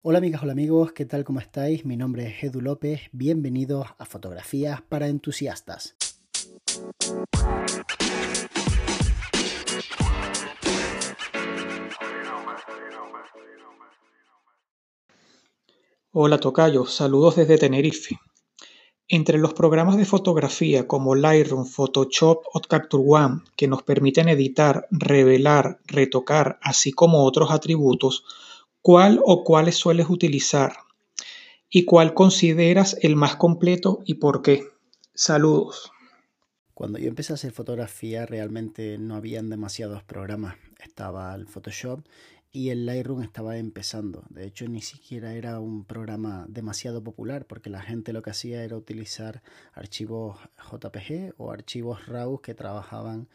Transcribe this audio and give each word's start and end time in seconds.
Hola 0.00 0.18
amigas, 0.18 0.44
hola 0.44 0.52
amigos, 0.52 0.92
¿qué 0.92 1.06
tal? 1.06 1.24
¿Cómo 1.24 1.40
estáis? 1.40 1.84
Mi 1.84 1.96
nombre 1.96 2.28
es 2.28 2.44
Edu 2.44 2.60
López, 2.60 3.00
bienvenidos 3.10 3.88
a 3.98 4.04
Fotografías 4.04 4.80
para 4.80 5.08
Entusiastas. 5.08 5.96
Hola 16.12 16.38
Tocayo, 16.38 16.86
saludos 16.86 17.34
desde 17.34 17.58
Tenerife. 17.58 18.20
Entre 19.08 19.36
los 19.38 19.52
programas 19.52 19.96
de 19.96 20.04
fotografía 20.04 20.86
como 20.86 21.16
Lightroom, 21.16 21.66
Photoshop 21.66 22.44
o 22.52 22.60
Capture 22.60 23.02
One 23.04 23.40
que 23.56 23.66
nos 23.66 23.82
permiten 23.82 24.28
editar, 24.28 24.86
revelar, 24.92 25.80
retocar, 25.86 26.60
así 26.62 26.92
como 26.92 27.24
otros 27.24 27.50
atributos, 27.50 28.22
¿cuál 28.82 29.20
o 29.24 29.44
cuáles 29.44 29.76
sueles 29.76 30.08
utilizar? 30.08 30.76
¿Y 31.70 31.84
cuál 31.84 32.14
consideras 32.14 32.96
el 33.02 33.16
más 33.16 33.36
completo 33.36 34.00
y 34.04 34.14
por 34.14 34.42
qué? 34.42 34.64
Saludos. 35.14 35.92
Cuando 36.74 36.98
yo 36.98 37.08
empecé 37.08 37.32
a 37.32 37.34
hacer 37.34 37.52
fotografía 37.52 38.24
realmente 38.24 38.98
no 38.98 39.16
habían 39.16 39.50
demasiados 39.50 40.02
programas. 40.04 40.56
Estaba 40.78 41.34
el 41.34 41.46
Photoshop 41.46 42.06
y 42.52 42.70
el 42.70 42.86
Lightroom 42.86 43.22
estaba 43.22 43.58
empezando. 43.58 44.24
De 44.30 44.46
hecho, 44.46 44.66
ni 44.68 44.80
siquiera 44.80 45.34
era 45.34 45.60
un 45.60 45.84
programa 45.84 46.46
demasiado 46.48 47.02
popular 47.02 47.46
porque 47.46 47.68
la 47.68 47.82
gente 47.82 48.12
lo 48.12 48.22
que 48.22 48.30
hacía 48.30 48.62
era 48.62 48.76
utilizar 48.76 49.42
archivos 49.74 50.38
JPG 50.70 51.34
o 51.36 51.50
archivos 51.50 52.06
RAW 52.06 52.40
que 52.40 52.54
trabajaban 52.54 53.28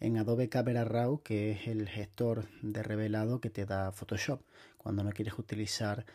en 0.00 0.18
Adobe 0.18 0.48
Camera 0.48 0.84
Raw, 0.84 1.22
que 1.22 1.52
es 1.52 1.68
el 1.68 1.88
gestor 1.88 2.48
de 2.62 2.82
revelado 2.82 3.40
que 3.40 3.50
te 3.50 3.64
da 3.64 3.92
Photoshop. 3.92 4.42
Cuando 4.86 5.02
no 5.02 5.10
quieres 5.10 5.36
utilizar 5.36 6.06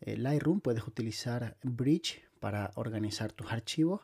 eh, 0.00 0.16
Lightroom, 0.16 0.60
puedes 0.60 0.86
utilizar 0.86 1.56
Bridge 1.64 2.22
para 2.38 2.70
organizar 2.76 3.32
tus 3.32 3.50
archivos 3.50 4.02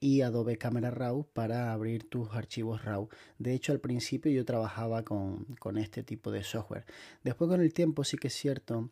y 0.00 0.22
Adobe 0.22 0.56
Camera 0.56 0.90
Raw 0.90 1.26
para 1.34 1.74
abrir 1.74 2.08
tus 2.08 2.30
archivos 2.30 2.82
RAW. 2.86 3.10
De 3.38 3.52
hecho, 3.52 3.72
al 3.72 3.80
principio 3.80 4.32
yo 4.32 4.46
trabajaba 4.46 5.02
con, 5.02 5.44
con, 5.58 5.76
este 5.76 6.02
tipo 6.02 6.30
de 6.30 6.42
software. 6.42 6.86
Después 7.22 7.50
con 7.50 7.60
el 7.60 7.74
tiempo 7.74 8.02
sí 8.02 8.16
que 8.16 8.28
es 8.28 8.34
cierto 8.34 8.88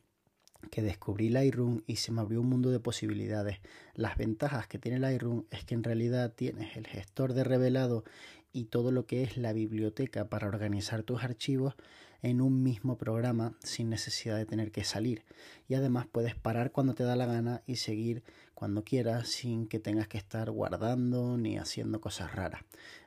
que 0.70 0.82
descubrí 0.82 1.30
Lightroom 1.30 1.80
y 1.86 1.96
se 1.96 2.12
me 2.12 2.20
abrió 2.20 2.42
un 2.42 2.50
mundo 2.50 2.70
de 2.70 2.78
posibilidades. 2.78 3.60
Las 3.94 4.18
ventajas 4.18 4.66
que 4.66 4.78
tiene 4.78 4.98
Lightroom 4.98 5.44
es 5.50 5.64
que 5.64 5.76
en 5.76 5.82
realidad 5.82 6.34
tienes 6.34 6.76
el 6.76 6.86
gestor 6.86 7.32
de 7.32 7.44
revelado 7.44 8.04
y 8.52 8.64
todo 8.64 8.92
lo 8.92 9.06
que 9.06 9.22
es 9.22 9.38
la 9.38 9.54
biblioteca 9.54 10.28
para 10.28 10.46
organizar 10.46 11.04
tus 11.04 11.24
archivos 11.24 11.74
en 12.22 12.40
un 12.40 12.62
mismo 12.62 12.98
programa 12.98 13.54
sin 13.62 13.90
necesidad 13.90 14.36
de 14.36 14.46
tener 14.46 14.70
que 14.70 14.84
salir. 14.84 15.24
Y 15.68 15.74
además 15.74 16.06
puedes 16.10 16.34
parar 16.34 16.72
cuando 16.72 16.94
te 16.94 17.04
da 17.04 17.16
la 17.16 17.26
gana 17.26 17.62
y 17.66 17.76
seguir 17.76 18.22
cuando 18.54 18.84
quieras 18.84 19.28
sin 19.28 19.66
que 19.66 19.78
tengas 19.78 20.08
que 20.08 20.18
estar 20.18 20.50
guardando 20.50 21.36
ni 21.36 21.58
haciendo 21.58 22.00
cosas 22.00 22.34
raras. 22.34 22.62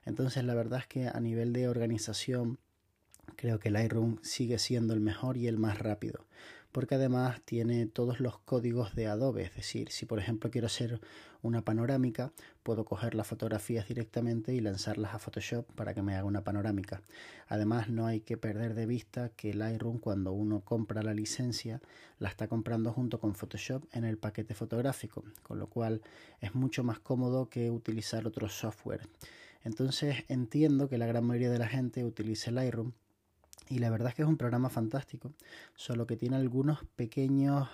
Entonces 0.06 0.44
la 0.44 0.54
verdad 0.54 0.80
es 0.80 0.88
que 0.88 1.08
a 1.08 1.20
nivel 1.20 1.54
de 1.54 1.68
organización 1.68 2.60
creo 3.36 3.60
que 3.60 3.72
Lightroom 3.72 4.20
sigue 4.22 4.60
siendo 4.60 4.94
el 4.94 5.00
mejor 5.00 5.38
y 5.38 5.48
el 5.48 5.58
más 5.58 5.80
rápido 5.80 6.26
porque 6.72 6.96
además 6.96 7.42
tiene 7.44 7.86
todos 7.86 8.20
los 8.20 8.40
códigos 8.40 8.96
de 8.96 9.08
Adobe, 9.08 9.44
es 9.44 9.56
decir, 9.56 9.92
si 9.92 10.06
por 10.06 10.20
ejemplo 10.20 10.50
quiero 10.52 10.68
hacer 10.68 11.02
una 11.42 11.64
panorámica, 11.64 12.32
puedo 12.64 12.86
coger 12.86 13.16
las 13.16 13.28
fotografías 13.28 13.88
directamente 13.88 14.54
y 14.54 14.62
lanzarlas 14.62 15.14
a 15.14 15.20
Photoshop 15.20 15.66
para 15.74 15.94
que 15.94 16.02
me 16.02 16.16
haga 16.16 16.26
una 16.26 16.44
panorámica. 16.44 17.02
Además, 17.48 17.90
no 17.90 18.06
hay 18.06 18.22
que 18.22 18.38
perder 18.38 18.74
de 18.74 18.86
vista 18.86 19.30
que 19.30 19.54
Lightroom 19.54 20.00
cuando 20.00 20.32
uno 20.32 20.62
compra 20.62 21.04
la 21.04 21.14
licencia, 21.14 21.82
la 22.20 22.30
está 22.30 22.48
comprando 22.48 22.94
junto 22.94 23.20
con 23.20 23.36
Photoshop 23.36 23.86
en 23.92 24.06
el 24.06 24.18
paquete 24.18 24.54
fotográfico, 24.54 25.24
con 25.44 25.60
lo 25.60 25.68
cual 25.68 26.02
es 26.40 26.56
mucho 26.56 26.84
más 26.84 27.00
cómodo 27.00 27.50
que 27.50 27.72
utilizar 27.72 28.28
otro 28.28 28.50
software. 28.50 29.08
Entonces 29.64 30.24
entiendo 30.28 30.90
que 30.90 30.98
la 30.98 31.06
gran 31.06 31.26
mayoría 31.26 31.52
de 31.52 31.60
la 31.60 31.68
gente 31.68 32.04
utilice 32.04 32.52
Lightroom 32.52 32.94
y 33.72 33.80
la 33.80 33.90
verdad 33.90 34.10
es 34.10 34.16
que 34.16 34.22
es 34.24 34.28
un 34.28 34.36
programa 34.36 34.70
fantástico, 34.70 35.32
solo 35.76 36.06
que 36.06 36.18
tiene 36.18 36.36
algunos 36.36 36.80
pequeños 36.98 37.70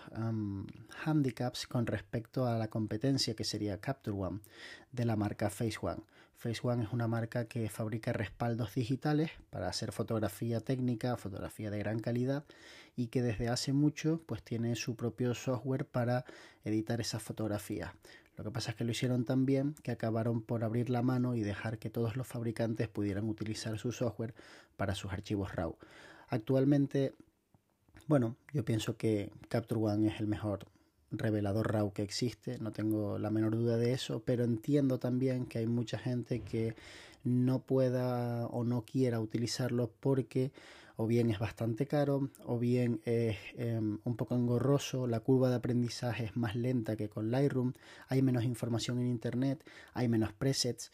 handicaps 1.03 1.66
con 1.66 1.88
respecto 1.88 2.46
a 2.46 2.56
la 2.56 2.68
competencia 2.68 3.35
que 3.35 3.44
sería 3.44 3.81
Capture 3.81 4.16
One 4.16 4.40
de 4.91 5.06
la 5.06 5.16
marca 5.16 5.50
Face 5.50 5.78
One. 5.81 6.03
Face 6.35 6.59
One 6.62 6.84
es 6.84 6.94
una 6.94 7.08
marca 7.08 7.46
que 7.46 7.68
fabrica 7.68 8.13
respaldos 8.13 8.75
digitales 8.75 9.31
para 9.50 9.69
hacer 9.69 9.91
fotografía 9.91 10.59
técnica, 10.59 11.18
fotografía 11.18 11.72
de 11.72 11.80
gran 11.80 12.00
calidad 12.00 12.46
y 12.96 13.08
que 13.08 13.24
desde 13.24 13.50
hace 13.50 13.74
mucho 13.74 14.22
pues 14.28 14.44
tiene 14.44 14.75
su 14.75 14.96
propio 14.96 15.34
software 15.34 15.88
para 15.88 16.25
editar 16.64 17.02
esas 17.02 17.24
fotografías. 17.24 17.91
Lo 18.37 18.43
que 18.43 18.51
pasa 18.51 18.71
es 18.71 18.77
que 18.77 18.83
lo 18.83 18.91
hicieron 18.91 19.25
tan 19.25 19.47
bien 19.47 19.73
que 19.81 19.91
acabaron 19.91 20.41
por 20.41 20.63
abrir 20.63 20.91
la 20.91 21.01
mano 21.01 21.33
y 21.33 21.41
dejar 21.41 21.79
que 21.79 21.89
todos 21.89 22.15
los 22.15 22.27
fabricantes 22.27 22.87
pudieran 22.87 23.27
utilizar 23.27 23.79
su 23.79 23.91
software 23.91 24.35
para 24.75 24.93
sus 24.93 25.11
archivos 25.11 25.55
RAW. 25.55 25.75
Actualmente, 26.29 27.15
bueno, 28.05 28.35
yo 28.53 28.63
pienso 28.63 28.95
que 28.95 29.31
Capture 29.49 29.81
One 29.81 30.07
es 30.07 30.19
el 30.19 30.27
mejor 30.27 30.67
revelador 31.09 31.73
RAW 31.73 31.93
que 31.93 32.03
existe, 32.03 32.59
no 32.59 32.71
tengo 32.71 33.17
la 33.17 33.31
menor 33.31 33.55
duda 33.55 33.77
de 33.77 33.93
eso, 33.93 34.21
pero 34.23 34.43
entiendo 34.43 34.99
también 34.99 35.47
que 35.47 35.57
hay 35.57 35.67
mucha 35.67 35.97
gente 35.97 36.41
que 36.41 36.75
no 37.23 37.59
pueda 37.59 38.45
o 38.47 38.63
no 38.63 38.83
quiera 38.83 39.19
utilizarlo 39.19 39.91
porque 39.99 40.51
o 40.97 41.06
bien 41.08 41.30
es 41.30 41.40
bastante 41.40 41.85
caro 41.85 42.30
o 42.44 42.59
bien 42.59 43.02
es 43.06 43.38
em, 43.56 44.00
un 44.03 44.18
poco 44.18 44.35
engorroso, 44.35 45.08
la 45.08 45.19
curva 45.19 45.50
de 45.50 45.56
aprendizaje 45.56 46.25
es 46.25 46.35
más 46.35 46.56
lenta 46.56 46.96
que 46.96 47.08
con 47.08 47.31
Lightroom, 47.31 47.74
hay 48.08 48.22
menos 48.22 48.44
información 48.44 49.00
en 49.00 49.08
Internet, 49.08 49.63
hay 49.94 50.09
menos 50.09 50.34
presets. 50.34 50.91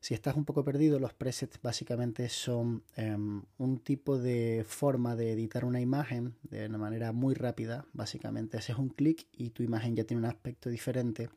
Si 0.00 0.14
estás 0.14 0.36
un 0.36 0.44
poco 0.44 0.64
perdido, 0.64 0.98
los 0.98 1.12
presets 1.12 1.60
básicamente 1.60 2.28
son 2.28 2.84
em, 2.96 3.42
un 3.58 3.78
tipo 3.80 4.16
de 4.18 4.64
forma 4.66 5.14
de 5.14 5.32
editar 5.32 5.64
una 5.64 5.80
imagen 5.80 6.36
de 6.42 6.66
una 6.66 6.78
manera 6.78 7.12
muy 7.12 7.34
rápida. 7.34 7.84
Básicamente 7.92 8.56
haces 8.56 8.78
un 8.78 8.88
clic 8.88 9.26
y 9.32 9.50
tu 9.50 9.62
imagen 9.62 9.96
ya 9.96 10.04
tiene 10.04 10.20
un 10.20 10.26
aspecto 10.26 10.70
diferente, 10.70 11.28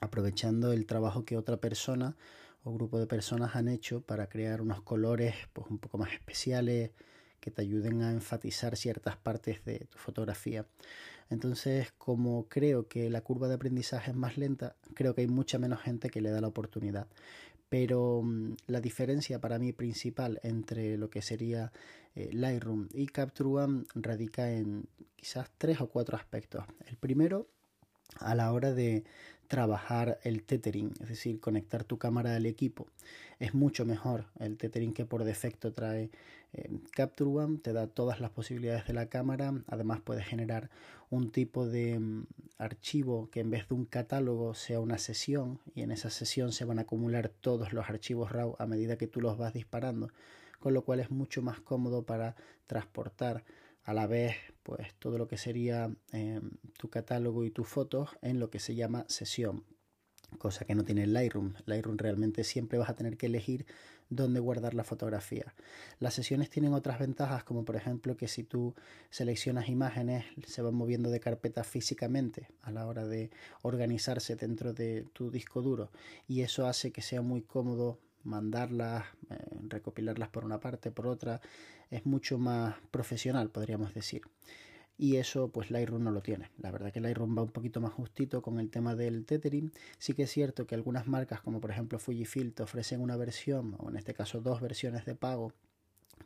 aprovechando 0.00 0.72
el 0.72 0.86
trabajo 0.86 1.24
que 1.24 1.36
otra 1.36 1.58
persona 1.58 2.16
o 2.62 2.72
grupo 2.72 2.98
de 2.98 3.06
personas 3.06 3.56
han 3.56 3.68
hecho 3.68 4.00
para 4.00 4.28
crear 4.28 4.62
unos 4.62 4.80
colores 4.82 5.34
pues, 5.52 5.66
un 5.68 5.78
poco 5.78 5.98
más 5.98 6.12
especiales, 6.12 6.92
que 7.40 7.50
te 7.50 7.62
ayuden 7.62 8.02
a 8.02 8.12
enfatizar 8.12 8.76
ciertas 8.76 9.16
partes 9.16 9.64
de 9.64 9.80
tu 9.90 9.98
fotografía. 9.98 10.66
Entonces, 11.30 11.92
como 11.98 12.48
creo 12.48 12.88
que 12.88 13.10
la 13.10 13.20
curva 13.20 13.48
de 13.48 13.54
aprendizaje 13.54 14.10
es 14.10 14.16
más 14.16 14.38
lenta, 14.38 14.76
creo 14.94 15.14
que 15.14 15.22
hay 15.22 15.26
mucha 15.26 15.58
menos 15.58 15.80
gente 15.80 16.10
que 16.10 16.20
le 16.20 16.30
da 16.30 16.40
la 16.40 16.48
oportunidad. 16.48 17.06
Pero 17.68 18.22
mm, 18.22 18.54
la 18.66 18.80
diferencia 18.80 19.40
para 19.40 19.58
mí 19.58 19.72
principal 19.72 20.40
entre 20.42 20.96
lo 20.96 21.10
que 21.10 21.22
sería 21.22 21.72
eh, 22.14 22.30
Lightroom 22.32 22.88
y 22.92 23.06
Capture 23.06 23.48
One 23.50 23.84
radica 23.94 24.50
en 24.50 24.88
quizás 25.16 25.50
tres 25.58 25.80
o 25.80 25.88
cuatro 25.88 26.16
aspectos. 26.16 26.64
El 26.86 26.96
primero, 26.96 27.48
a 28.18 28.34
la 28.34 28.52
hora 28.52 28.72
de 28.72 29.04
trabajar 29.48 30.18
el 30.22 30.42
tethering, 30.42 30.92
es 31.00 31.08
decir, 31.08 31.40
conectar 31.40 31.82
tu 31.84 31.98
cámara 31.98 32.36
al 32.36 32.46
equipo. 32.46 32.86
Es 33.38 33.54
mucho 33.54 33.84
mejor 33.86 34.26
el 34.38 34.56
tethering 34.56 34.92
que 34.92 35.06
por 35.06 35.24
defecto 35.24 35.72
trae 35.72 36.10
eh, 36.52 36.70
Capture 36.92 37.30
One, 37.30 37.58
te 37.58 37.72
da 37.72 37.86
todas 37.86 38.20
las 38.20 38.30
posibilidades 38.30 38.86
de 38.86 38.94
la 38.94 39.06
cámara, 39.06 39.54
además 39.66 40.00
puedes 40.02 40.26
generar 40.26 40.70
un 41.10 41.30
tipo 41.30 41.66
de 41.66 41.98
mm, 41.98 42.26
archivo 42.58 43.28
que 43.30 43.40
en 43.40 43.50
vez 43.50 43.68
de 43.68 43.74
un 43.74 43.84
catálogo 43.86 44.54
sea 44.54 44.80
una 44.80 44.98
sesión 44.98 45.60
y 45.74 45.82
en 45.82 45.92
esa 45.92 46.10
sesión 46.10 46.52
se 46.52 46.64
van 46.64 46.78
a 46.78 46.82
acumular 46.82 47.28
todos 47.28 47.72
los 47.72 47.88
archivos 47.88 48.32
RAW 48.32 48.56
a 48.58 48.66
medida 48.66 48.98
que 48.98 49.06
tú 49.06 49.20
los 49.20 49.38
vas 49.38 49.54
disparando, 49.54 50.10
con 50.58 50.74
lo 50.74 50.82
cual 50.82 51.00
es 51.00 51.10
mucho 51.10 51.40
más 51.40 51.60
cómodo 51.60 52.02
para 52.02 52.36
transportar 52.66 53.44
a 53.88 53.94
la 53.94 54.06
vez 54.06 54.36
pues 54.62 54.94
todo 54.98 55.16
lo 55.16 55.28
que 55.28 55.38
sería 55.38 55.90
em, 56.12 56.50
tu 56.76 56.90
catálogo 56.90 57.46
y 57.46 57.50
tus 57.50 57.66
fotos 57.66 58.10
en 58.20 58.38
lo 58.38 58.50
que 58.50 58.58
se 58.58 58.74
llama 58.74 59.06
sesión 59.08 59.64
cosa 60.36 60.66
que 60.66 60.74
no 60.74 60.84
tiene 60.84 61.06
Lightroom. 61.06 61.54
Lightroom 61.64 61.96
realmente 61.96 62.44
siempre 62.44 62.78
vas 62.78 62.90
a 62.90 62.94
tener 62.94 63.16
que 63.16 63.26
elegir 63.26 63.64
dónde 64.10 64.40
guardar 64.40 64.74
la 64.74 64.84
fotografía. 64.84 65.54
Las 66.00 66.12
sesiones 66.14 66.50
tienen 66.50 66.74
otras 66.74 66.98
ventajas, 66.98 67.44
como 67.44 67.64
por 67.64 67.76
ejemplo 67.76 68.16
que 68.16 68.28
si 68.28 68.44
tú 68.44 68.74
seleccionas 69.08 69.70
imágenes, 69.70 70.26
se 70.46 70.60
van 70.60 70.74
moviendo 70.74 71.10
de 71.10 71.20
carpeta 71.20 71.64
físicamente 71.64 72.48
a 72.60 72.70
la 72.70 72.86
hora 72.86 73.06
de 73.06 73.30
organizarse 73.62 74.36
dentro 74.36 74.74
de 74.74 75.06
tu 75.14 75.30
disco 75.30 75.62
duro 75.62 75.90
y 76.26 76.42
eso 76.42 76.66
hace 76.66 76.90
que 76.90 77.00
sea 77.00 77.22
muy 77.22 77.40
cómodo 77.40 77.98
mandarlas, 78.24 79.04
eh, 79.30 79.36
recopilarlas 79.68 80.28
por 80.28 80.44
una 80.44 80.60
parte, 80.60 80.90
por 80.90 81.06
otra, 81.06 81.40
es 81.90 82.06
mucho 82.06 82.38
más 82.38 82.76
profesional, 82.90 83.50
podríamos 83.50 83.94
decir. 83.94 84.22
Y 85.00 85.16
eso, 85.16 85.48
pues 85.48 85.70
Lightroom 85.70 86.02
no 86.02 86.10
lo 86.10 86.22
tiene. 86.22 86.50
La 86.58 86.72
verdad 86.72 86.92
que 86.92 87.00
Lightroom 87.00 87.38
va 87.38 87.42
un 87.42 87.52
poquito 87.52 87.80
más 87.80 87.92
justito 87.92 88.42
con 88.42 88.58
el 88.58 88.68
tema 88.68 88.96
del 88.96 89.24
tethering. 89.24 89.72
Sí 89.98 90.12
que 90.14 90.24
es 90.24 90.30
cierto 90.30 90.66
que 90.66 90.74
algunas 90.74 91.06
marcas, 91.06 91.40
como 91.40 91.60
por 91.60 91.70
ejemplo 91.70 92.00
Fujifilm, 92.00 92.50
te 92.50 92.64
ofrecen 92.64 93.00
una 93.00 93.16
versión, 93.16 93.76
o 93.78 93.90
en 93.90 93.96
este 93.96 94.12
caso 94.12 94.40
dos 94.40 94.60
versiones 94.60 95.04
de 95.04 95.14
pago, 95.14 95.52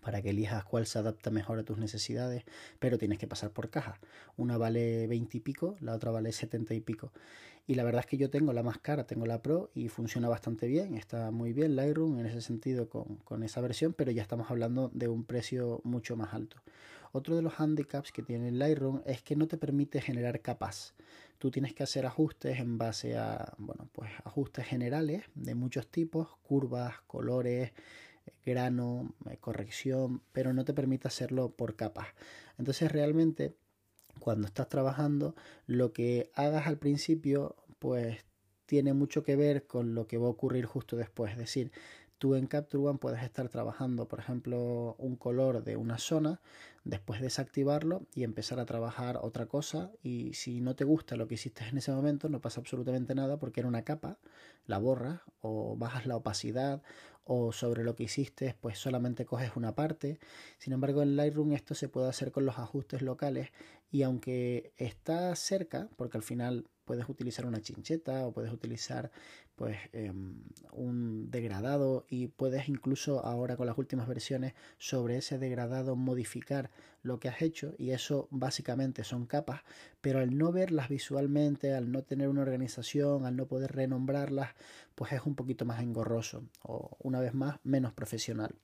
para 0.03 0.21
que 0.21 0.31
elijas 0.31 0.65
cuál 0.65 0.87
se 0.87 0.99
adapta 0.99 1.31
mejor 1.31 1.59
a 1.59 1.63
tus 1.63 1.79
necesidades, 1.79 2.45
pero 2.79 2.99
tienes 2.99 3.19
que 3.19 3.27
pasar 3.27 3.51
por 3.51 3.71
caja. 3.71 3.99
Una 4.37 4.59
vale 4.59 5.07
20 5.07 5.37
y 5.37 5.41
pico, 5.41 5.77
la 5.81 5.95
otra 5.95 6.11
vale 6.11 6.33
70 6.33 6.75
y 6.75 6.81
pico. 6.81 7.13
Y 7.67 7.77
la 7.77 7.85
verdad 7.85 8.01
es 8.01 8.07
que 8.07 8.17
yo 8.17 8.29
tengo 8.29 8.53
la 8.53 8.65
más 8.65 8.79
cara, 8.79 9.07
tengo 9.07 9.25
la 9.25 9.41
Pro 9.41 9.71
y 9.75 9.89
funciona 9.89 10.29
bastante 10.29 10.67
bien, 10.67 10.95
está 10.95 11.31
muy 11.31 11.53
bien 11.53 11.77
Lightroom 11.77 12.19
en 12.19 12.27
ese 12.27 12.41
sentido 12.41 12.89
con, 12.89 13.17
con 13.19 13.45
esa 13.45 13.61
versión, 13.61 13.93
pero 13.93 14.11
ya 14.11 14.23
estamos 14.23 14.51
hablando 14.51 14.91
de 14.93 15.07
un 15.07 15.25
precio 15.25 15.81
mucho 15.85 16.17
más 16.17 16.35
alto. 16.35 16.57
Otro 17.13 17.37
de 17.37 17.43
los 17.43 17.61
handicaps 17.61 18.11
que 18.11 18.23
tiene 18.23 18.51
Lightroom 18.51 19.03
es 19.05 19.23
que 19.23 19.37
no 19.37 19.47
te 19.47 19.59
permite 19.59 20.01
generar 20.01 20.41
capas. 20.41 20.95
Tú 21.39 21.51
tienes 21.51 21.75
que 21.75 21.83
hacer 21.83 22.07
ajustes 22.07 22.59
en 22.59 22.79
base 22.79 23.17
a, 23.17 23.53
bueno, 23.59 23.89
pues 23.93 24.11
ajustes 24.25 24.67
generales 24.67 25.25
de 25.35 25.55
muchos 25.55 25.87
tipos, 25.89 26.29
curvas, 26.43 26.95
colores, 27.07 27.73
grano, 28.45 29.15
eh, 29.31 29.37
corrección, 29.39 30.23
pero 30.33 30.53
no 30.53 30.65
te 30.65 30.75
permite 30.75 31.09
hacerlo 31.09 31.51
por 31.51 31.77
capas. 31.77 32.09
Entonces 32.59 32.91
realmente 32.91 33.57
cuando 34.21 34.47
estás 34.47 34.69
trabajando, 34.69 35.35
lo 35.67 35.93
que 35.93 36.31
hagas 36.35 36.67
al 36.67 36.79
principio, 36.79 37.57
pues 37.79 38.25
tiene 38.67 38.93
mucho 38.93 39.23
que 39.23 39.37
ver 39.37 39.67
con 39.67 39.95
lo 39.95 40.07
que 40.07 40.19
va 40.19 40.27
a 40.27 40.31
ocurrir 40.31 40.65
justo 40.65 40.97
después. 40.97 41.33
Es 41.33 41.39
decir, 41.39 41.73
tú 42.23 42.37
en 42.37 42.47
Capture 42.47 42.85
One 42.85 43.01
puedes 43.01 43.21
estar 43.25 43.49
trabajando, 43.49 44.07
por 44.07 44.21
ejemplo, 44.21 44.95
un 44.97 45.17
color 45.17 45.65
de 45.65 45.77
una 45.77 45.99
zona, 45.99 46.41
después 46.85 47.21
desactivarlo 47.21 48.07
y 48.15 48.23
empezar 48.23 48.61
a 48.61 48.65
trabajar 48.65 49.19
otra 49.21 49.47
cosa. 49.47 49.91
Y 50.05 50.33
si 50.35 50.61
no 50.61 50.77
te 50.77 50.85
gusta 50.85 51.17
lo 51.17 51.27
que 51.27 51.35
hiciste 51.35 51.65
en 51.67 51.79
ese 51.79 51.91
momento, 51.91 52.29
no 52.29 52.41
pasa 52.41 52.61
absolutamente 52.61 53.17
nada 53.17 53.41
porque 53.41 53.59
era 53.59 53.69
una 53.69 53.83
capa, 53.83 54.19
la 54.67 54.79
borras 54.79 55.23
o 55.41 55.75
bajas 55.77 56.07
la 56.07 56.15
opacidad 56.15 56.85
o 57.25 57.51
sobre 57.51 57.83
lo 57.83 57.97
que 57.97 58.05
hiciste, 58.05 58.57
pues 58.61 58.79
solamente 58.79 59.27
coges 59.27 59.57
una 59.57 59.75
parte. 59.75 60.21
Sin 60.59 60.73
embargo, 60.73 61.03
en 61.03 61.17
Lightroom 61.17 61.55
esto 61.55 61.75
se 61.75 61.89
puede 61.89 62.09
hacer 62.09 62.31
con 62.31 62.47
los 62.47 62.57
ajustes 62.57 63.03
locales 63.03 63.51
y 63.91 64.05
aunque 64.05 64.73
está 64.77 65.35
cerca, 65.35 65.89
porque 65.97 66.19
al 66.19 66.23
final 66.23 66.69
puedes 66.85 67.09
utilizar 67.09 67.47
una 67.47 67.61
chincheta 67.61 68.27
o 68.27 68.33
puedes 68.33 68.53
utilizar 68.53 69.11
pues 69.57 69.77
em, 69.93 70.43
un 70.73 71.31
degradado 71.31 72.07
y 72.09 72.29
puedes 72.29 72.69
incluso 72.69 73.25
ahora 73.25 73.57
con 73.57 73.67
las 73.67 73.79
últimas 73.79 74.09
versiones 74.09 74.55
sobre 74.79 75.17
ese 75.17 75.39
degradado 75.39 75.97
modificar 75.97 76.71
lo 77.03 77.19
que 77.19 77.29
has 77.29 77.43
hecho 77.43 77.75
y 77.79 77.91
eso 77.91 78.29
básicamente 78.31 79.05
son 79.05 79.27
capas 79.27 79.63
pero 80.01 80.21
al 80.21 80.37
no 80.37 80.53
verlas 80.53 80.89
visualmente 80.89 81.75
al 81.75 81.93
no 81.93 82.03
tener 82.03 82.29
una 82.29 82.43
organización 82.43 83.27
al 83.27 83.37
no 83.37 83.47
poder 83.47 83.73
renombrarlas 83.73 84.51
pues 84.95 85.13
es 85.13 85.23
un 85.25 85.35
poquito 85.35 85.65
más 85.65 85.83
engorroso 85.83 86.45
o 86.63 86.97
una 87.01 87.21
vez 87.21 87.35
más 87.35 87.59
menos 87.65 87.93
profesional 87.93 88.55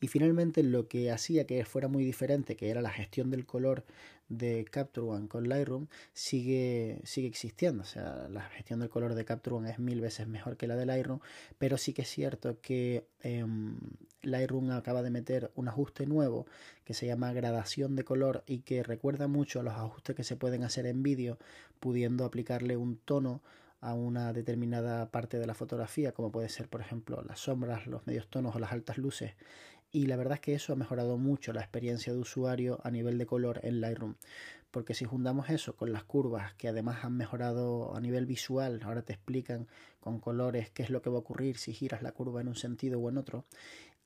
y 0.00 0.08
finalmente 0.08 0.62
lo 0.62 0.88
que 0.88 1.10
hacía 1.10 1.46
que 1.46 1.64
fuera 1.64 1.88
muy 1.88 2.04
diferente, 2.04 2.56
que 2.56 2.70
era 2.70 2.82
la 2.82 2.90
gestión 2.90 3.30
del 3.30 3.46
color 3.46 3.84
de 4.28 4.64
Capture 4.70 5.06
One 5.06 5.28
con 5.28 5.48
Lightroom, 5.48 5.88
sigue, 6.12 7.00
sigue 7.04 7.28
existiendo. 7.28 7.82
O 7.82 7.86
sea, 7.86 8.28
la 8.30 8.42
gestión 8.42 8.80
del 8.80 8.88
color 8.88 9.14
de 9.14 9.24
Capture 9.24 9.56
One 9.56 9.70
es 9.70 9.78
mil 9.78 10.00
veces 10.00 10.26
mejor 10.26 10.56
que 10.56 10.66
la 10.66 10.76
de 10.76 10.86
Lightroom, 10.86 11.20
pero 11.58 11.76
sí 11.76 11.92
que 11.92 12.02
es 12.02 12.08
cierto 12.08 12.58
que 12.60 13.06
em, 13.20 13.76
Lightroom 14.22 14.70
acaba 14.70 15.02
de 15.02 15.10
meter 15.10 15.50
un 15.54 15.68
ajuste 15.68 16.06
nuevo 16.06 16.46
que 16.84 16.94
se 16.94 17.06
llama 17.06 17.32
gradación 17.32 17.96
de 17.96 18.04
color 18.04 18.42
y 18.46 18.60
que 18.60 18.82
recuerda 18.82 19.28
mucho 19.28 19.60
a 19.60 19.62
los 19.62 19.74
ajustes 19.74 20.16
que 20.16 20.24
se 20.24 20.36
pueden 20.36 20.64
hacer 20.64 20.86
en 20.86 21.02
vídeo, 21.02 21.38
pudiendo 21.80 22.24
aplicarle 22.24 22.76
un 22.76 22.96
tono 22.96 23.42
a 23.82 23.94
una 23.94 24.32
determinada 24.32 25.10
parte 25.10 25.38
de 25.38 25.46
la 25.46 25.54
fotografía, 25.54 26.12
como 26.12 26.30
puede 26.30 26.48
ser, 26.48 26.68
por 26.68 26.80
ejemplo, 26.80 27.22
las 27.22 27.40
sombras, 27.40 27.86
los 27.88 28.06
medios 28.06 28.28
tonos 28.28 28.54
o 28.54 28.60
las 28.60 28.72
altas 28.72 28.96
luces. 28.96 29.34
Y 29.90 30.06
la 30.06 30.16
verdad 30.16 30.34
es 30.34 30.40
que 30.40 30.54
eso 30.54 30.72
ha 30.72 30.76
mejorado 30.76 31.18
mucho 31.18 31.52
la 31.52 31.60
experiencia 31.60 32.12
de 32.12 32.20
usuario 32.20 32.80
a 32.84 32.90
nivel 32.90 33.18
de 33.18 33.26
color 33.26 33.60
en 33.64 33.80
Lightroom. 33.80 34.14
Porque 34.70 34.94
si 34.94 35.04
juntamos 35.04 35.50
eso 35.50 35.76
con 35.76 35.92
las 35.92 36.04
curvas, 36.04 36.54
que 36.54 36.68
además 36.68 37.04
han 37.04 37.16
mejorado 37.16 37.94
a 37.94 38.00
nivel 38.00 38.24
visual, 38.24 38.80
ahora 38.84 39.02
te 39.02 39.12
explican 39.12 39.66
con 40.00 40.20
colores 40.20 40.70
qué 40.70 40.84
es 40.84 40.90
lo 40.90 41.02
que 41.02 41.10
va 41.10 41.16
a 41.16 41.20
ocurrir 41.20 41.58
si 41.58 41.74
giras 41.74 42.02
la 42.02 42.12
curva 42.12 42.40
en 42.40 42.48
un 42.48 42.56
sentido 42.56 43.00
o 43.00 43.10
en 43.10 43.18
otro, 43.18 43.44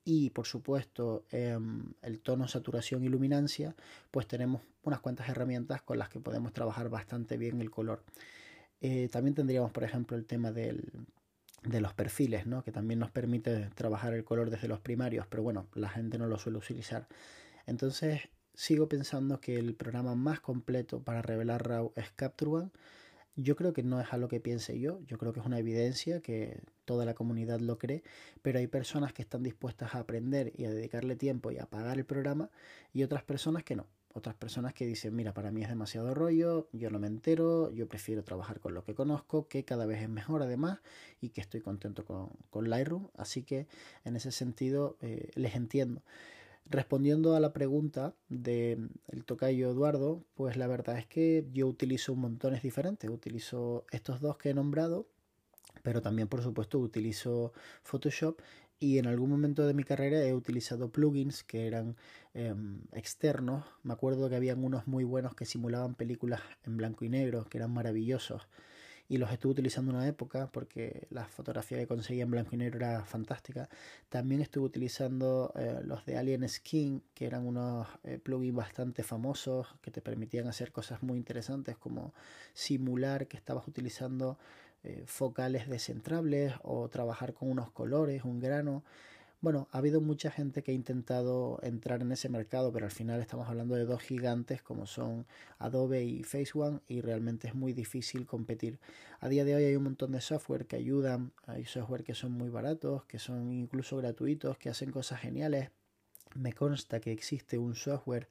y 0.06 0.31
por 0.31 0.46
supuesto 0.46 1.25
em, 1.31 1.93
el 2.00 2.20
tono, 2.20 2.49
saturación 2.49 3.05
y 3.05 3.08
luminancia, 3.08 3.76
pues 4.11 4.26
tenemos 4.26 4.62
unas 4.84 5.00
cuantas 5.00 5.29
herramientas 5.29 5.82
con 5.82 5.99
las 5.99 6.08
que 6.08 6.20
podemos 6.20 6.52
trabajar 6.52 6.88
bastante 6.88 7.37
bien 7.37 7.61
el 7.61 7.70
color. 7.70 8.02
Eh, 8.81 9.08
también 9.11 9.34
tendríamos, 9.34 9.73
por 9.73 9.84
ejemplo, 9.84 10.17
el 10.17 10.26
tema 10.26 10.52
de 10.52 10.81
los 11.81 11.94
perfiles, 11.94 12.46
¿no? 12.46 12.62
que 12.62 12.73
también 12.73 13.00
nos 13.00 13.11
permite 13.11 13.70
trabajar 13.75 14.14
el 14.14 14.25
color 14.25 14.50
desde 14.50 14.69
los 14.69 14.81
primarios, 14.81 15.26
pero 15.28 15.43
bueno, 15.43 15.67
la 15.75 15.88
gente 15.88 16.19
no 16.19 16.26
lo 16.26 16.38
suele 16.38 16.58
utilizar. 16.58 17.08
Entonces, 17.67 18.28
sigo 18.55 18.88
pensando 18.88 19.40
que 19.40 19.56
el 19.56 19.75
programa 19.75 20.14
más 20.14 20.40
completo 20.40 21.02
para 21.02 21.23
revelar 21.23 21.67
RAW 21.69 21.93
es 21.96 22.11
Capture 22.12 22.50
One. 22.50 22.70
Yo 23.37 23.56
creo 23.56 23.73
que 23.75 23.82
no 23.82 24.00
es 24.00 24.12
algo 24.12 24.28
que 24.28 24.40
piense 24.40 24.79
yo, 24.81 25.00
yo 25.06 25.19
creo 25.19 25.32
que 25.34 25.40
es 25.40 25.46
una 25.46 25.58
evidencia 25.58 26.20
que 26.22 26.61
toda 26.87 27.05
la 27.05 27.14
comunidad 27.14 27.61
lo 27.61 27.79
cree, 27.79 28.02
pero 28.43 28.58
hay 28.58 28.67
personas 28.67 29.12
que 29.12 29.22
están 29.22 29.43
dispuestas 29.43 29.94
a 29.94 29.99
aprender 29.99 30.52
y 30.56 30.64
a 30.64 30.70
dedicarle 30.70 31.17
tiempo 31.17 31.50
y 31.50 31.58
a 31.58 31.67
pagar 31.67 31.99
el 31.99 32.06
programa 32.06 32.50
y 32.94 33.02
otras 33.02 33.25
personas 33.25 33.62
que 33.62 33.76
no 33.76 33.87
otras 34.17 34.35
personas 34.35 34.73
que 34.73 34.87
dicen, 34.87 35.15
mira, 35.15 35.35
para 35.35 35.51
mí 35.51 35.63
es 35.63 35.69
demasiado 35.69 36.15
rollo, 36.15 36.69
yo 36.73 36.91
no 36.91 36.99
me 36.99 37.07
entero, 37.07 37.71
yo 37.73 37.87
prefiero 37.87 38.25
trabajar 38.25 38.61
con 38.61 38.73
lo 38.73 38.83
que 38.83 38.95
conozco, 38.95 39.47
que 39.47 39.65
cada 39.65 39.85
vez 39.85 40.01
es 40.01 40.09
mejor 40.09 40.43
además 40.43 40.79
y 41.21 41.29
que 41.29 41.43
estoy 41.43 41.61
contento 41.61 42.07
con, 42.07 42.31
con 42.49 42.71
Lightroom. 42.71 43.09
Así 43.19 43.43
que 43.43 43.67
en 44.05 44.17
ese 44.17 44.33
sentido 44.33 44.97
eh, 45.03 45.31
les 45.35 45.55
entiendo. 45.55 46.03
Respondiendo 46.65 47.37
a 47.37 47.41
la 47.41 47.53
pregunta 47.53 48.15
del 48.31 48.89
el 49.09 49.25
tocayo 49.25 49.71
Eduardo, 49.71 50.25
pues 50.35 50.57
la 50.57 50.67
verdad 50.67 50.99
es 50.99 51.07
que 51.07 51.47
yo 51.53 51.67
utilizo 51.67 52.15
montones 52.15 52.63
diferentes. 52.63 53.11
Utilizo 53.11 53.85
estos 53.93 54.23
dos 54.23 54.39
que 54.39 54.51
he 54.51 54.55
nombrado, 54.55 55.07
pero 55.83 56.01
también 56.01 56.27
por 56.27 56.43
supuesto 56.43 56.79
utilizo 56.79 57.53
Photoshop 57.83 58.41
y 58.78 58.99
en 58.99 59.06
algún 59.06 59.31
momento 59.31 59.67
de 59.67 59.75
mi 59.75 59.84
carrera 59.84 60.23
he 60.23 60.34
utilizado 60.34 60.90
plugins 60.90 61.44
que 61.44 61.67
eran 61.67 61.96
em, 62.34 62.81
externos. 62.93 63.64
Me 63.82 63.93
acuerdo 63.94 64.28
que 64.28 64.37
habían 64.37 64.62
unos 64.64 64.87
muy 64.87 65.05
buenos 65.05 65.34
que 65.34 65.46
simulaban 65.46 65.94
películas 65.94 66.40
en 66.64 66.76
blanco 66.76 67.05
y 67.05 67.08
negro, 67.08 67.44
que 67.44 67.58
eran 67.58 67.73
maravillosos. 67.73 68.49
Y 69.08 69.19
los 69.19 69.31
estuve 69.31 69.52
utilizando 69.52 69.93
una 69.93 70.06
época 70.08 70.50
porque 70.52 71.06
la 71.11 71.26
fotografía 71.26 71.78
que 71.78 71.87
conseguía 71.87 72.25
en 72.25 72.31
blanco 72.31 72.50
y 72.55 72.58
negro 72.58 72.78
era 72.78 73.05
fantástica. 73.05 73.69
También 74.08 74.40
estuve 74.40 74.64
utilizando 74.64 75.52
eh, 75.55 75.81
los 75.84 76.05
de 76.06 76.19
Alien 76.19 76.49
Skin, 76.49 77.02
que 77.14 77.26
eran 77.26 77.46
unos 77.46 77.87
eh, 78.02 78.19
plugins 78.19 78.56
bastante 78.56 79.05
famosos 79.05 79.69
que 79.81 79.93
te 79.93 80.02
permitían 80.02 80.49
hacer 80.49 80.72
cosas 80.72 81.02
muy 81.02 81.19
interesantes 81.19 81.76
como 81.76 82.14
simular 82.52 83.29
que 83.29 83.37
estabas 83.37 83.69
utilizando 83.69 84.39
eh, 84.85 85.05
focales 85.06 85.69
descentrables 85.69 86.55
o 86.63 86.89
trabajar 86.89 87.35
con 87.35 87.51
unos 87.51 87.71
colores, 87.71 88.25
un 88.25 88.41
grano. 88.41 88.85
Bueno, 89.41 89.69
ha 89.71 89.79
habido 89.79 90.01
mucha 90.01 90.31
gente 90.31 90.63
que 90.63 90.73
ha 90.73 90.75
intentado 90.75 91.59
entrar 91.63 92.03
en 92.03 92.11
ese 92.13 92.29
mercado, 92.29 92.73
pero 92.73 92.87
al 92.87 92.91
final 92.91 93.21
estamos 93.21 93.49
hablando 93.49 93.75
de 93.75 93.85
dos 93.85 94.03
gigantes 94.03 94.63
como 94.63 94.87
son 94.87 95.27
Adobe 95.59 96.05
y 96.05 96.23
Face 96.25 96.51
One 96.55 96.81
y 96.89 97.01
realmente 97.01 97.49
es 97.49 97.55
muy 97.55 97.73
difícil 97.73 98.27
competir. 98.27 98.81
A 99.21 99.29
día 99.29 99.45
de 99.45 99.55
hoy 99.55 99.65
hay 99.65 99.77
un 99.77 99.85
montón 99.85 100.13
de 100.13 100.21
software 100.21 100.67
que 100.67 100.77
ayudan, 100.77 101.33
hay 101.47 101.65
software 101.65 102.03
que 102.05 102.15
son 102.15 102.33
muy 102.33 102.49
baratos, 102.49 103.05
que 103.05 103.19
son 103.19 103.53
incluso 103.53 103.97
gratuitos, 103.99 104.59
que 104.59 104.71
hacen 104.71 104.91
cosas 104.91 105.21
geniales. 105.21 105.71
Me 106.36 106.52
consta 106.52 107.00
que 107.00 107.12
existe 107.12 107.58
un 107.58 107.74
software 107.74 108.28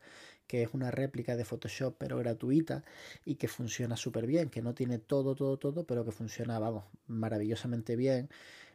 que 0.47 0.63
es 0.63 0.69
una 0.73 0.91
réplica 0.91 1.35
de 1.35 1.45
Photoshop 1.45 1.95
pero 1.97 2.17
gratuita 2.17 2.83
y 3.25 3.35
que 3.35 3.47
funciona 3.47 3.97
súper 3.97 4.27
bien, 4.27 4.49
que 4.49 4.61
no 4.61 4.73
tiene 4.73 4.99
todo, 4.99 5.35
todo, 5.35 5.57
todo, 5.57 5.85
pero 5.85 6.05
que 6.05 6.11
funciona, 6.11 6.59
vamos, 6.59 6.85
maravillosamente 7.07 7.95
bien. 7.95 8.29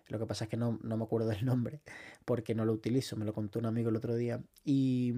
Lo 0.08 0.18
que 0.18 0.26
pasa 0.26 0.44
es 0.44 0.50
que 0.50 0.56
no, 0.56 0.78
no 0.82 0.96
me 0.96 1.04
acuerdo 1.04 1.28
del 1.28 1.44
nombre 1.46 1.80
porque 2.24 2.54
no 2.54 2.64
lo 2.64 2.72
utilizo, 2.72 3.16
me 3.16 3.24
lo 3.24 3.32
contó 3.32 3.58
un 3.58 3.66
amigo 3.66 3.90
el 3.90 3.96
otro 3.96 4.16
día. 4.16 4.42
Y 4.64 5.14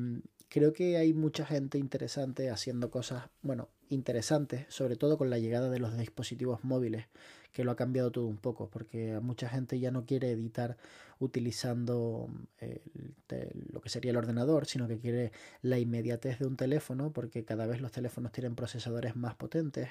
creo 0.53 0.75
que 0.75 0.99
hay 0.99 1.15
mucha 1.15 1.47
gente 1.47 1.79
interesante 1.79 2.51
haciendo 2.51 2.91
cosas, 2.91 3.25
bueno, 3.41 3.71
interesantes, 3.89 4.67
sobre 4.69 4.97
todo 4.97 5.17
con 5.17 5.31
la 5.31 5.39
llegada 5.39 5.71
de 5.71 5.79
los 5.79 5.97
dispositivos 5.97 6.63
móviles, 6.63 7.07
que 7.53 7.65
lo 7.65 7.71
ha 7.71 7.77
cambiado 7.77 8.13
todo 8.13 8.27
un 8.27 8.37
poco, 8.37 8.69
porque 8.69 9.19
mucha 9.23 9.49
gente 9.49 9.81
ya 9.81 9.91
no 9.91 10.05
quiere 10.05 10.31
editar 10.31 10.77
utilizando 11.21 12.29
eh, 12.61 12.83
lo 13.73 13.81
que 13.81 13.89
sería 13.89 14.11
el 14.11 14.19
ordenador, 14.19 14.67
sino 14.67 14.89
que 14.89 14.99
quiere 14.99 15.33
la 15.63 15.79
inmediatez 15.79 16.39
de 16.39 16.47
un 16.47 16.59
teléfono, 16.59 17.15
porque 17.15 17.47
cada 17.47 17.67
vez 17.67 17.81
los 17.81 17.91
teléfonos 17.91 18.31
tienen 18.31 18.55
procesadores 18.55 19.17
más 19.17 19.35
potentes 19.35 19.89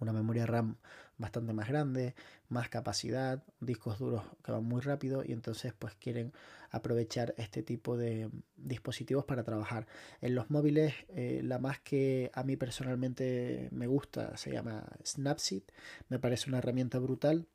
una 0.00 0.12
memoria 0.12 0.46
RAM 0.46 0.76
bastante 1.16 1.52
más 1.52 1.68
grande, 1.68 2.14
más 2.48 2.68
capacidad, 2.68 3.42
discos 3.60 3.98
duros 3.98 4.24
que 4.44 4.52
van 4.52 4.64
muy 4.64 4.80
rápido 4.80 5.24
y 5.24 5.32
entonces 5.32 5.72
pues 5.78 5.94
quieren 5.94 6.32
aprovechar 6.70 7.34
este 7.38 7.62
tipo 7.62 7.96
de 7.96 8.30
dispositivos 8.56 9.24
para 9.24 9.44
trabajar. 9.44 9.86
En 10.20 10.34
los 10.34 10.50
móviles 10.50 10.94
eh, 11.08 11.40
la 11.44 11.58
más 11.58 11.80
que 11.80 12.30
a 12.34 12.42
mí 12.42 12.56
personalmente 12.56 13.68
me 13.70 13.86
gusta 13.86 14.36
se 14.36 14.52
llama 14.52 14.84
Snapseed, 15.04 15.62
me 16.08 16.18
parece 16.18 16.48
una 16.48 16.58
herramienta 16.58 16.98
brutal 16.98 17.46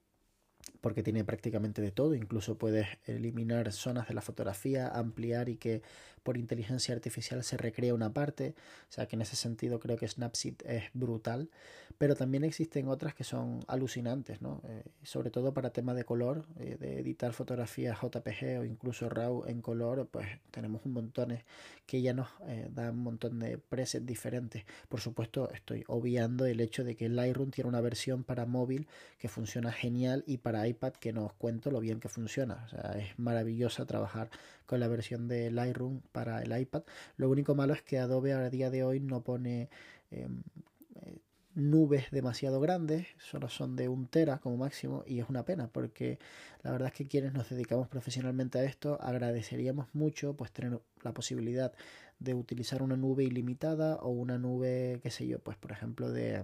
porque 0.82 1.04
tiene 1.04 1.24
prácticamente 1.24 1.82
de 1.82 1.92
todo, 1.92 2.16
incluso 2.16 2.58
puedes 2.58 2.88
eliminar 3.06 3.72
zonas 3.72 4.08
de 4.08 4.14
la 4.14 4.22
fotografía, 4.22 4.88
ampliar 4.88 5.50
y 5.50 5.58
que 5.58 5.82
por 6.20 6.38
inteligencia 6.38 6.94
artificial 6.94 7.44
se 7.44 7.58
recrea 7.58 7.94
una 7.94 8.14
parte, 8.14 8.56
o 8.90 8.92
sea 8.92 9.08
que 9.08 9.16
en 9.16 9.22
ese 9.22 9.36
sentido 9.36 9.80
creo 9.80 9.98
que 9.98 10.08
Snapseed 10.08 10.56
es 10.66 10.84
brutal, 10.94 11.50
pero 11.98 12.16
también 12.16 12.44
existen 12.44 12.88
otras 12.88 13.14
que 13.14 13.24
son 13.24 13.60
alucinantes, 13.68 14.42
¿no? 14.42 14.62
Eh, 14.68 14.84
sobre 15.04 15.32
todo 15.32 15.54
para 15.54 15.72
temas 15.72 15.96
de 15.96 16.06
color, 16.06 16.46
eh, 16.58 16.78
de 16.80 17.00
editar 17.00 17.34
fotografías 17.34 17.98
JPG 18.02 18.60
o 18.60 18.66
incluso 18.66 19.10
RAW 19.10 19.46
en 19.48 19.62
color, 19.62 20.08
pues 20.10 20.28
tenemos 20.52 20.86
un 20.86 20.94
montón 20.94 21.40
que 21.86 22.02
ya 22.02 22.14
nos 22.14 22.30
eh, 22.48 22.70
dan 22.72 22.92
un 22.92 23.04
montón 23.04 23.40
de 23.40 23.58
presets 23.58 24.06
diferentes. 24.06 24.64
Por 24.88 25.02
supuesto, 25.02 25.50
estoy 25.52 25.84
obviando 25.88 26.46
el 26.46 26.62
hecho 26.62 26.84
de 26.84 26.96
que 26.96 27.10
Lightroom 27.10 27.52
tiene 27.52 27.68
una 27.68 27.82
versión 27.82 28.24
para 28.24 28.46
móvil 28.46 28.88
que 29.18 29.28
funciona 29.28 29.72
genial 29.72 30.24
y 30.28 30.38
para 30.38 30.68
iPad 30.68 30.94
que 30.94 31.14
no 31.14 31.26
os 31.26 31.34
cuento 31.34 31.72
lo 31.72 31.80
bien 31.80 32.00
que 32.00 32.08
funciona. 32.08 32.64
O 32.66 32.70
sea, 32.70 32.92
es 32.98 33.18
maravillosa 33.18 33.86
trabajar 33.86 34.30
con 34.70 34.80
la 34.80 34.88
versión 34.88 35.28
de 35.28 35.50
Lightroom 35.50 36.02
para 36.12 36.44
el 36.44 36.56
iPad. 36.56 36.84
Lo 37.18 37.28
único 37.28 37.56
malo 37.56 37.74
es 37.74 37.82
que 37.82 37.98
Adobe 37.98 38.34
a 38.34 38.52
día 38.52 38.70
de 38.70 38.84
hoy 38.84 39.00
no 39.00 39.24
pone 39.24 39.68
em, 40.12 40.44
eh, 40.94 41.18
nubes 41.56 42.12
demasiado 42.12 42.60
grandes, 42.62 43.08
solo 43.18 43.50
son 43.50 43.76
de 43.76 43.90
un 43.90 44.06
tera 44.06 44.38
como 44.38 44.58
máximo 44.58 45.04
y 45.08 45.22
es 45.22 45.28
una 45.28 45.44
pena 45.44 45.70
porque 45.70 46.20
la 46.62 46.72
verdad 46.72 46.90
es 46.90 46.94
que 46.94 47.08
quienes 47.08 47.34
nos 47.34 47.50
dedicamos 47.50 47.88
profesionalmente 47.88 48.60
a 48.60 48.64
esto 48.64 49.02
agradeceríamos 49.02 49.88
mucho 49.94 50.36
pues 50.36 50.52
tener 50.52 50.80
la 51.02 51.14
posibilidad 51.16 51.74
de 52.20 52.36
utilizar 52.36 52.84
una 52.84 52.96
nube 52.96 53.24
ilimitada 53.24 53.96
o 53.96 54.10
una 54.10 54.38
nube, 54.38 55.00
qué 55.02 55.10
sé 55.10 55.26
yo, 55.26 55.40
pues 55.40 55.58
por 55.58 55.72
ejemplo 55.72 56.12
de 56.12 56.44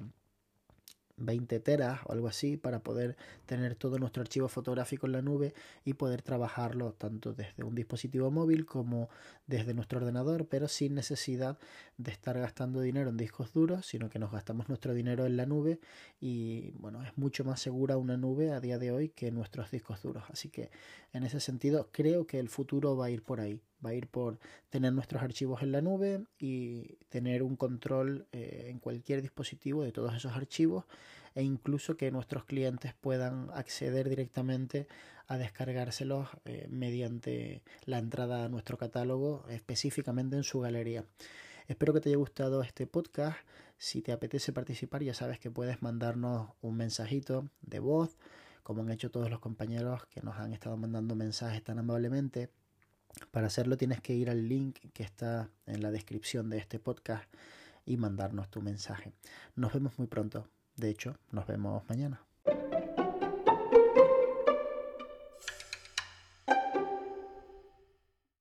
20 1.17 1.59
teras 1.59 2.01
o 2.05 2.11
algo 2.11 2.27
así 2.27 2.57
para 2.57 2.79
poder 2.79 3.15
tener 3.45 3.75
todo 3.75 3.97
nuestro 3.97 4.21
archivo 4.21 4.47
fotográfico 4.47 5.05
en 5.05 5.13
la 5.13 5.21
nube 5.21 5.53
y 5.83 5.93
poder 5.93 6.21
trabajarlo 6.21 6.93
tanto 6.93 7.33
desde 7.33 7.63
un 7.63 7.75
dispositivo 7.75 8.31
móvil 8.31 8.65
como 8.65 9.09
desde 9.47 9.73
nuestro 9.73 9.99
ordenador, 9.99 10.47
pero 10.47 10.67
sin 10.67 10.95
necesidad 10.95 11.57
de 11.97 12.11
estar 12.11 12.37
gastando 12.39 12.81
dinero 12.81 13.09
en 13.09 13.17
discos 13.17 13.53
duros, 13.53 13.85
sino 13.85 14.09
que 14.09 14.19
nos 14.19 14.31
gastamos 14.31 14.69
nuestro 14.69 14.93
dinero 14.93 15.25
en 15.25 15.37
la 15.37 15.45
nube 15.45 15.79
y 16.19 16.71
bueno, 16.71 17.03
es 17.03 17.17
mucho 17.17 17.43
más 17.43 17.59
segura 17.59 17.97
una 17.97 18.17
nube 18.17 18.51
a 18.51 18.59
día 18.59 18.77
de 18.77 18.91
hoy 18.91 19.09
que 19.09 19.31
nuestros 19.31 19.71
discos 19.71 20.01
duros. 20.01 20.23
Así 20.29 20.49
que 20.49 20.69
en 21.13 21.23
ese 21.23 21.39
sentido 21.39 21.89
creo 21.91 22.27
que 22.27 22.39
el 22.39 22.49
futuro 22.49 22.97
va 22.97 23.05
a 23.05 23.09
ir 23.09 23.23
por 23.23 23.39
ahí 23.39 23.61
va 23.85 23.91
a 23.91 23.93
ir 23.93 24.07
por 24.07 24.39
tener 24.69 24.91
nuestros 24.93 25.21
archivos 25.21 25.61
en 25.61 25.71
la 25.71 25.81
nube 25.81 26.23
y 26.39 26.97
tener 27.09 27.43
un 27.43 27.55
control 27.55 28.27
eh, 28.31 28.67
en 28.69 28.79
cualquier 28.79 29.21
dispositivo 29.21 29.83
de 29.83 29.91
todos 29.91 30.15
esos 30.15 30.33
archivos 30.33 30.85
e 31.35 31.43
incluso 31.43 31.97
que 31.97 32.11
nuestros 32.11 32.45
clientes 32.45 32.93
puedan 32.99 33.49
acceder 33.53 34.09
directamente 34.09 34.87
a 35.27 35.37
descargárselos 35.37 36.29
eh, 36.45 36.67
mediante 36.69 37.61
la 37.85 37.99
entrada 37.99 38.45
a 38.45 38.49
nuestro 38.49 38.77
catálogo 38.77 39.45
específicamente 39.49 40.35
en 40.35 40.43
su 40.43 40.61
galería. 40.61 41.05
Espero 41.67 41.93
que 41.93 41.99
te 41.99 42.09
haya 42.09 42.17
gustado 42.17 42.61
este 42.61 42.87
podcast. 42.87 43.37
Si 43.77 44.01
te 44.01 44.11
apetece 44.11 44.53
participar 44.53 45.03
ya 45.03 45.13
sabes 45.13 45.39
que 45.39 45.51
puedes 45.51 45.81
mandarnos 45.81 46.51
un 46.61 46.77
mensajito 46.77 47.49
de 47.61 47.79
voz 47.79 48.17
como 48.63 48.81
han 48.81 48.89
hecho 48.89 49.11
todos 49.11 49.29
los 49.29 49.39
compañeros 49.39 50.07
que 50.07 50.21
nos 50.21 50.37
han 50.37 50.51
estado 50.51 50.75
mandando 50.75 51.15
mensajes 51.15 51.63
tan 51.63 51.77
amablemente 51.77 52.49
para 53.31 53.47
hacerlo 53.47 53.77
tienes 53.77 54.01
que 54.01 54.13
ir 54.13 54.29
al 54.29 54.47
link 54.47 54.79
que 54.93 55.03
está 55.03 55.49
en 55.65 55.81
la 55.81 55.91
descripción 55.91 56.49
de 56.49 56.57
este 56.57 56.79
podcast 56.79 57.25
y 57.85 57.97
mandarnos 57.97 58.49
tu 58.49 58.61
mensaje. 58.61 59.13
Nos 59.55 59.73
vemos 59.73 59.97
muy 59.97 60.07
pronto. 60.07 60.47
De 60.75 60.89
hecho, 60.89 61.17
nos 61.31 61.47
vemos 61.47 61.83
mañana. 61.87 62.24